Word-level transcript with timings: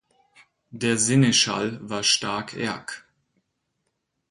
Der 0.71 0.97
Seneschall 0.97 1.77
war 1.87 2.01
stark 2.01 2.55
erk 2.55 3.07